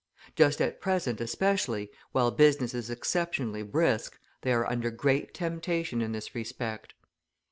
[0.35, 6.11] Just at present especially, while business is exceptionally brisk, they are under great temptation in
[6.11, 6.95] this respect.